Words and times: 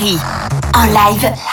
En 0.00 0.92
live. 0.92 1.47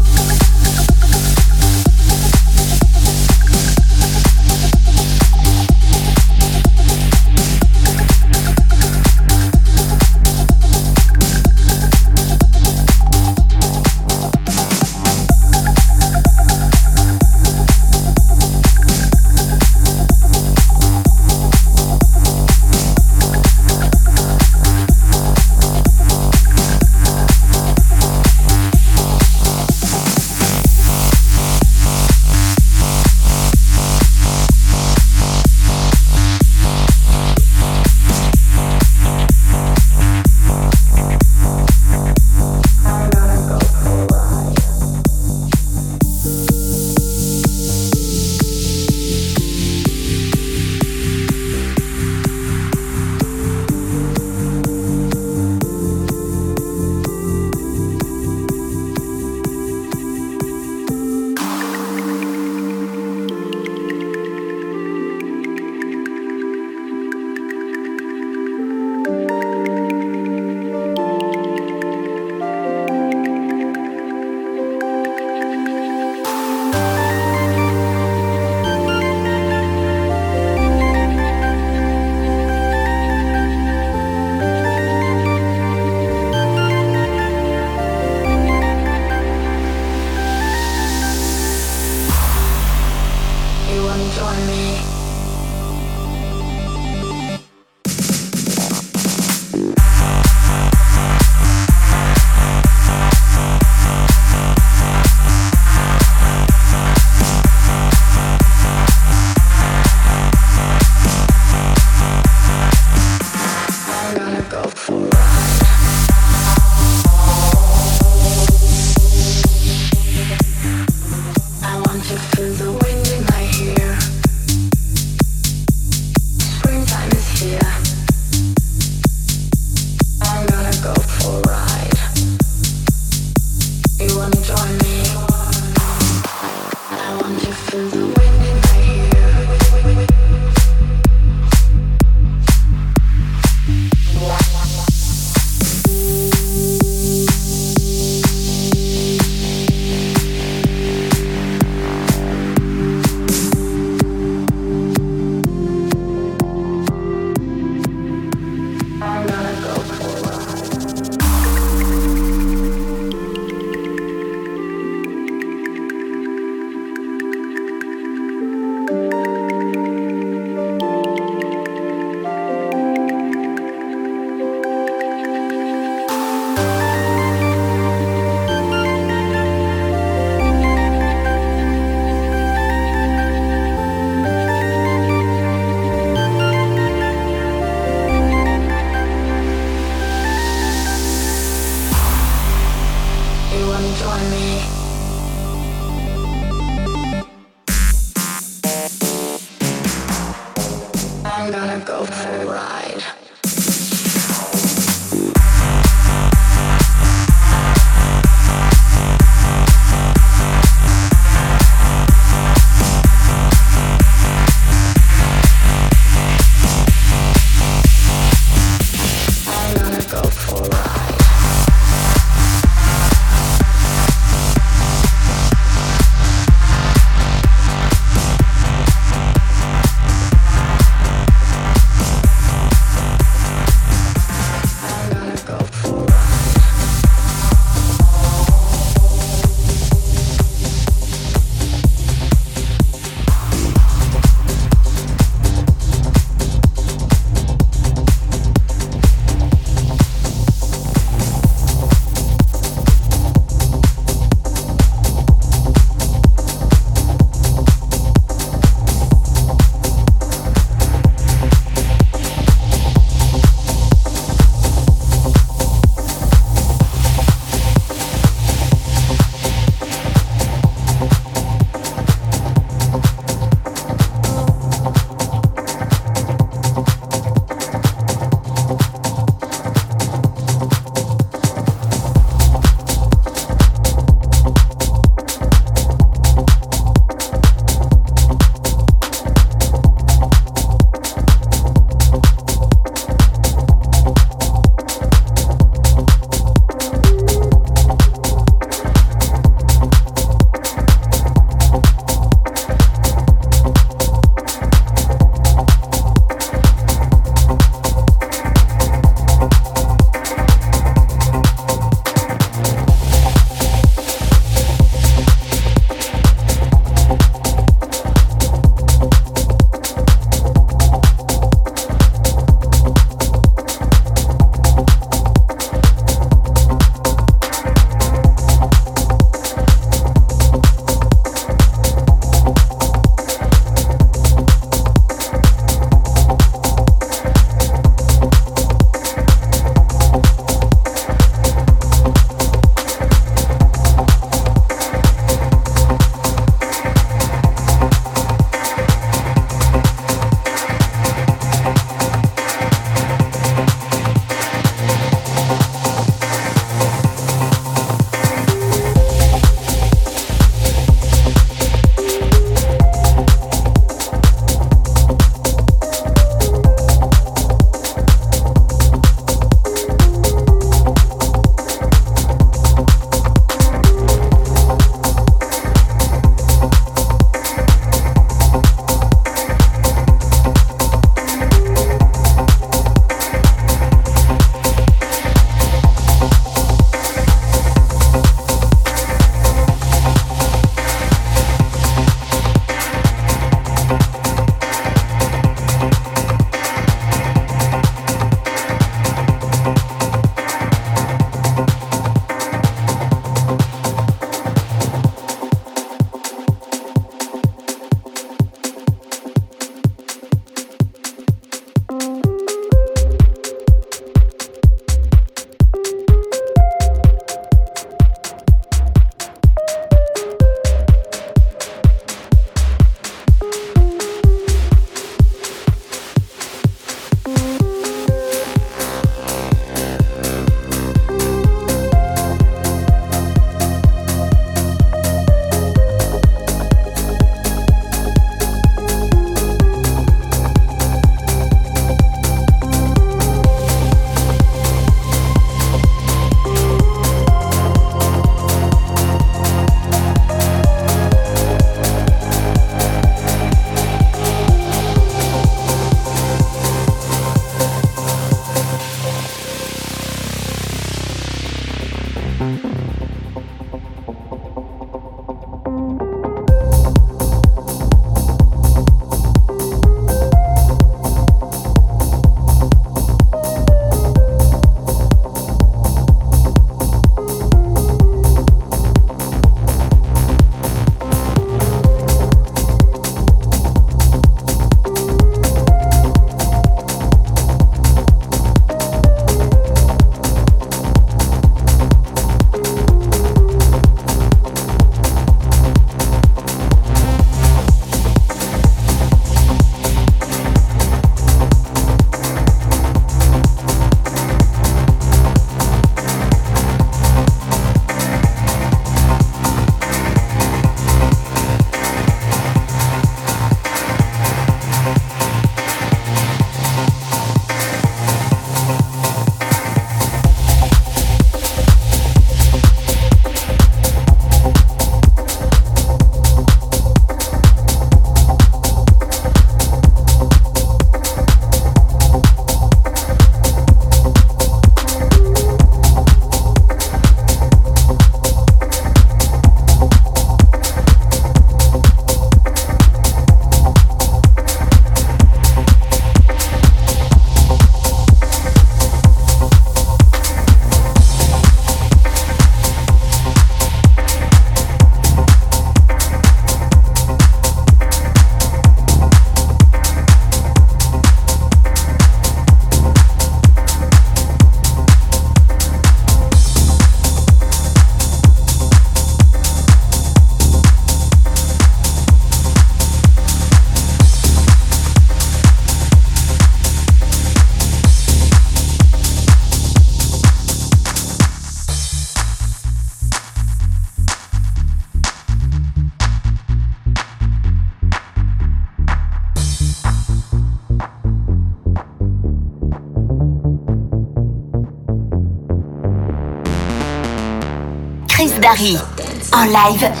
En 598.61 599.47
live. 599.47 600.00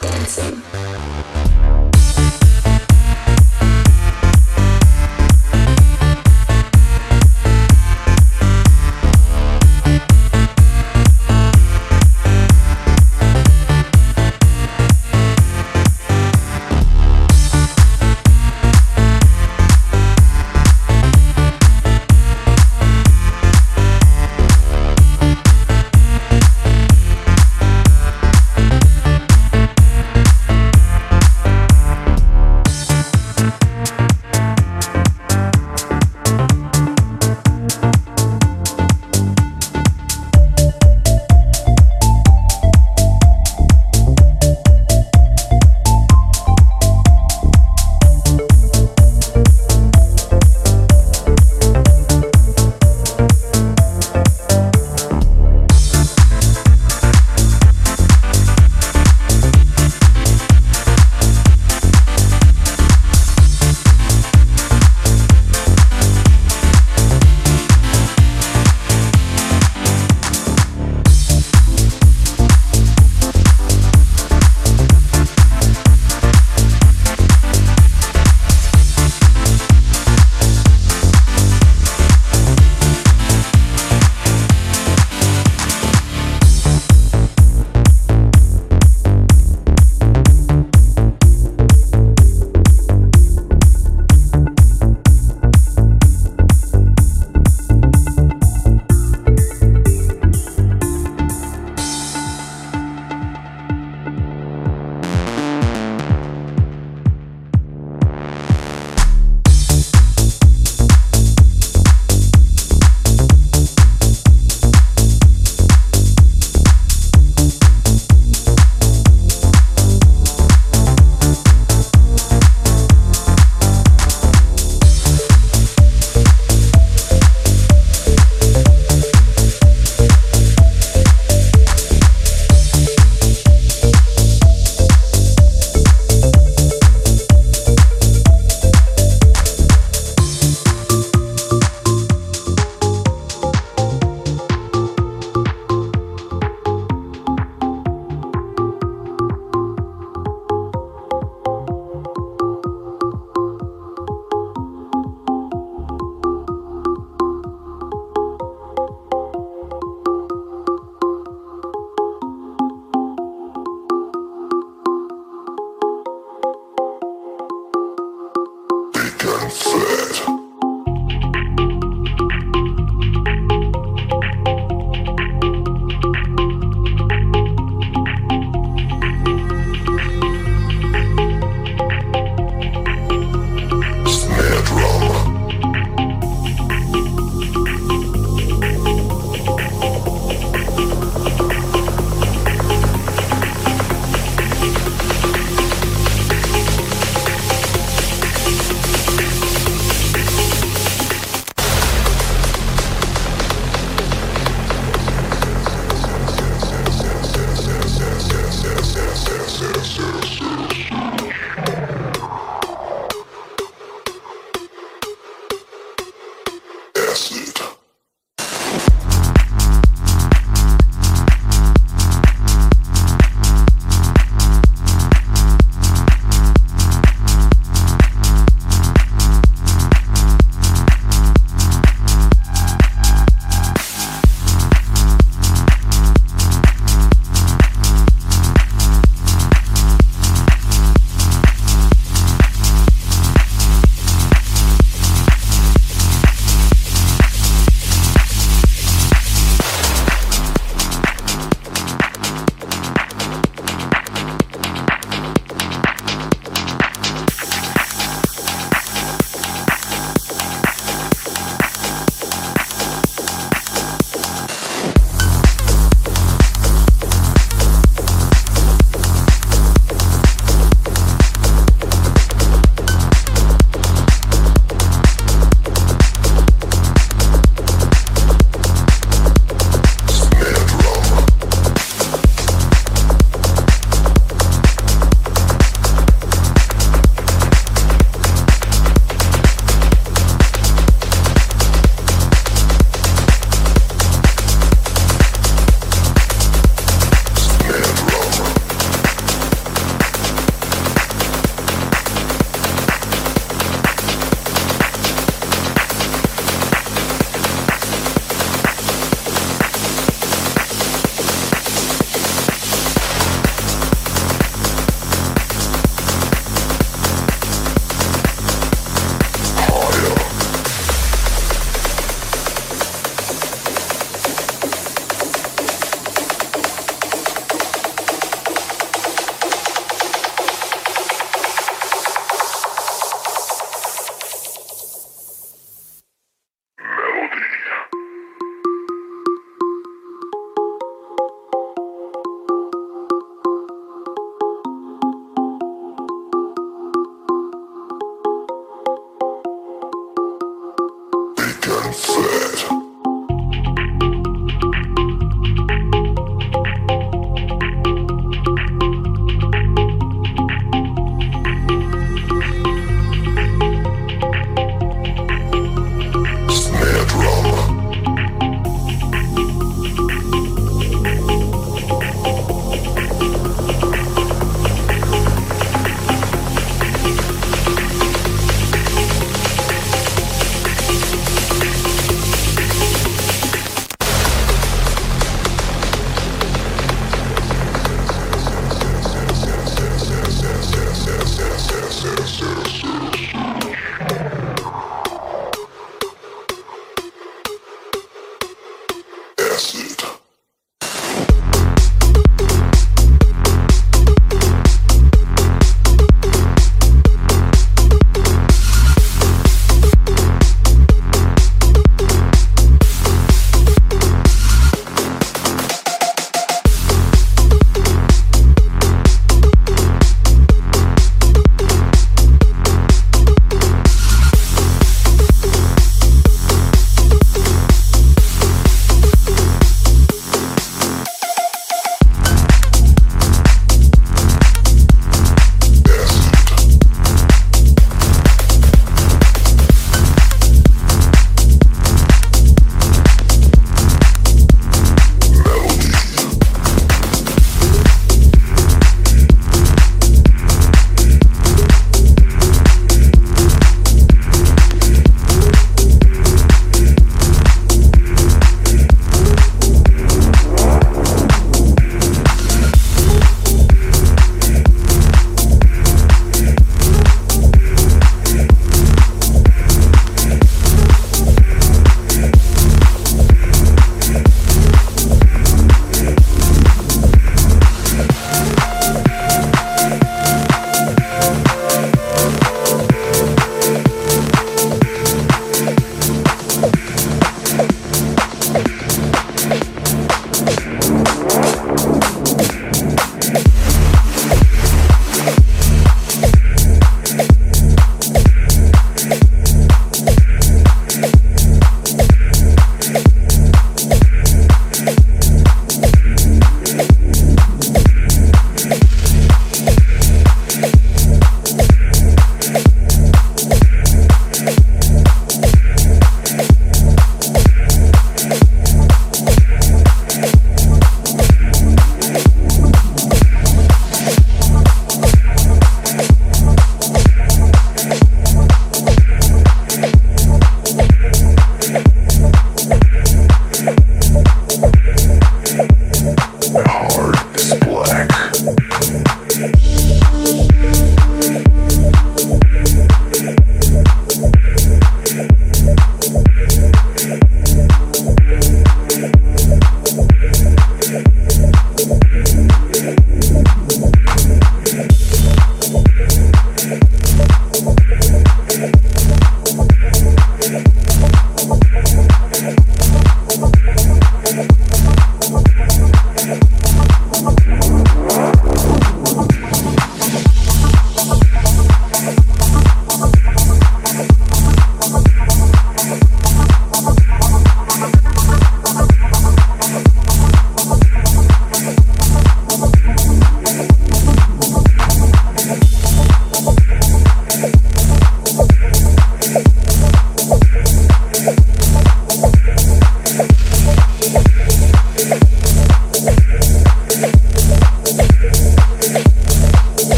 dancing. 0.00 1.45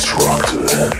destructive. 0.00 0.90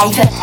En 0.00 0.37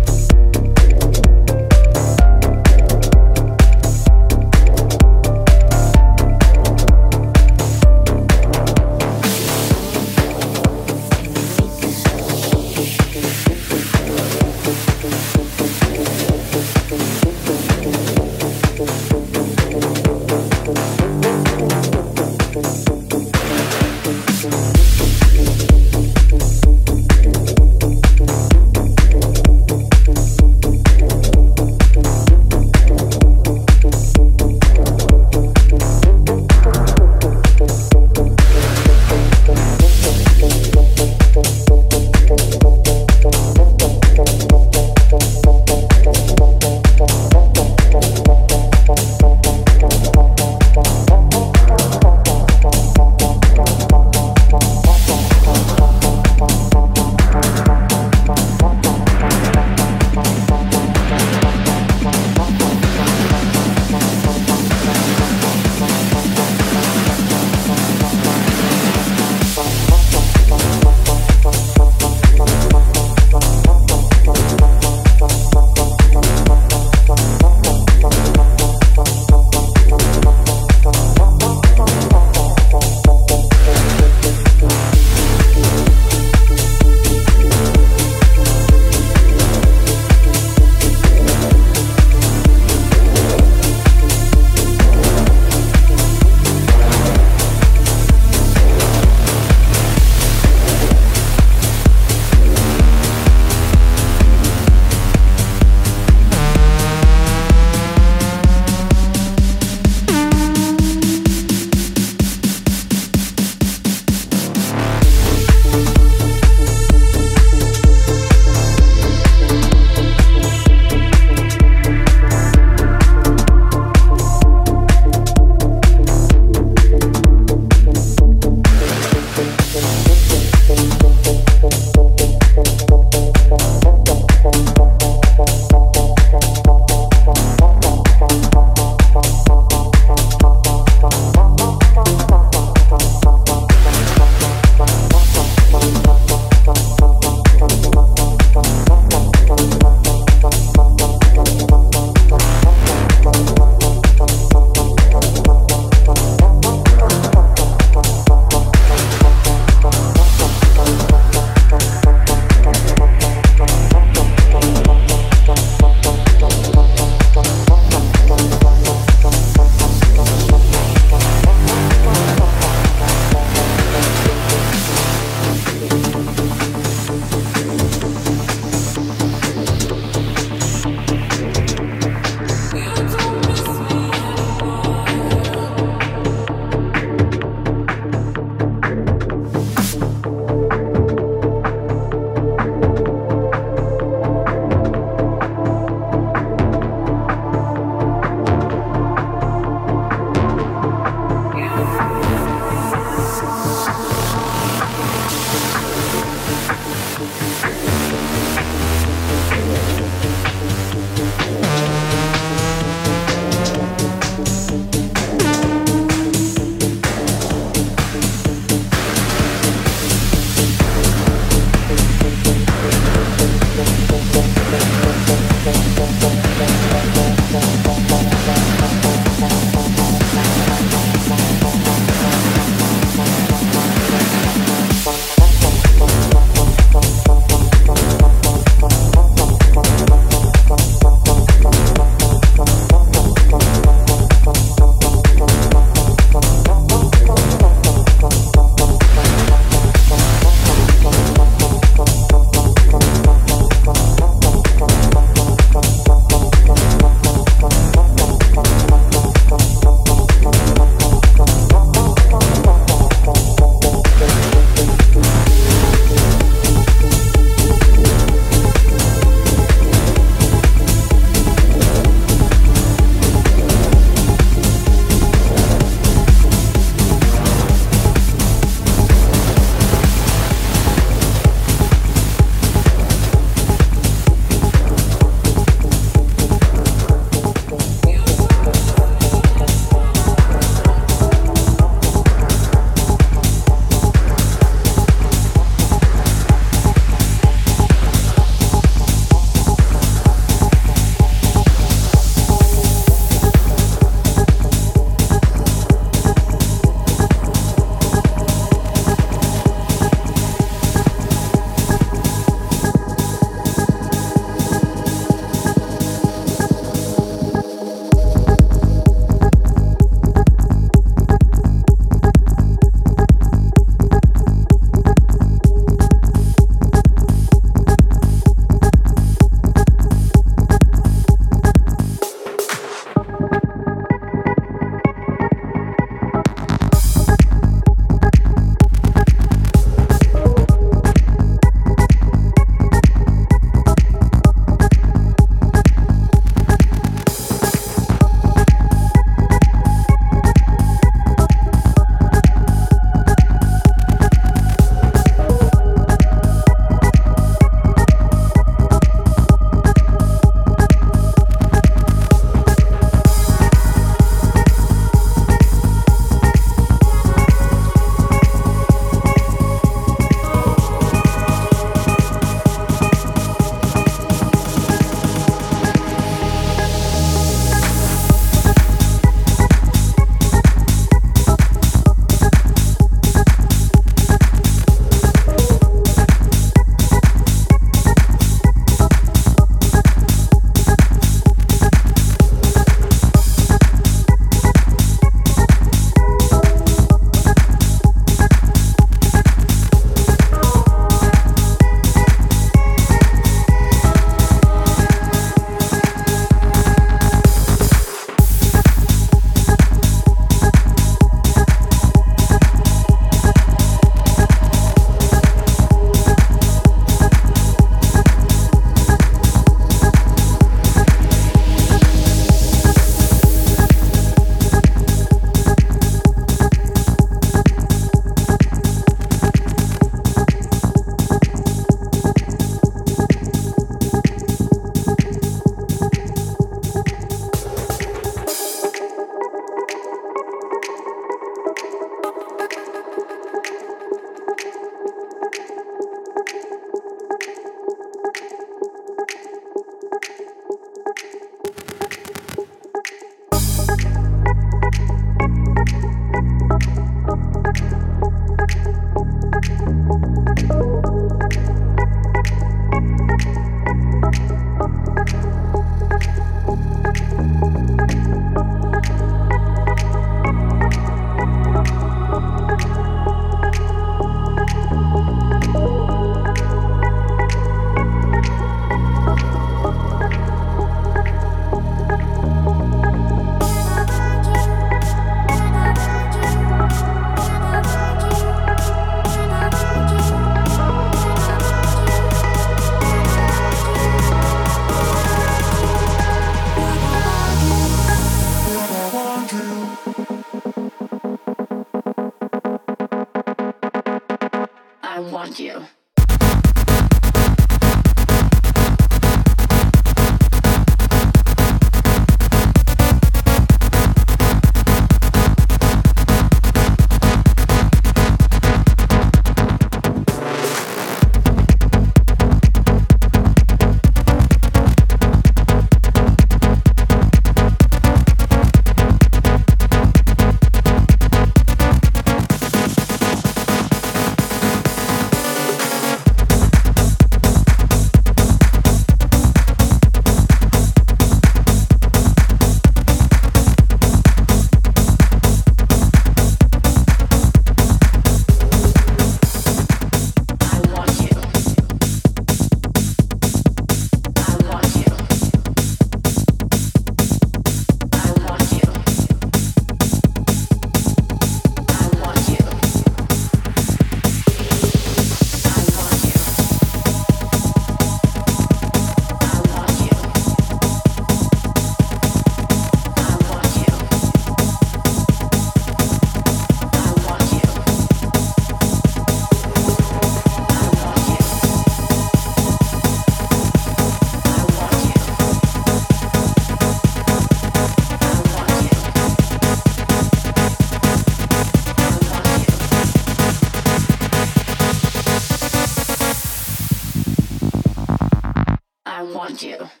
around 599.51 599.61
you. 599.61 600.00